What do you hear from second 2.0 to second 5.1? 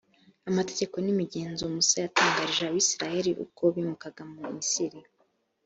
yatangarije abayisraheli ubwo bimukaga mu misiri,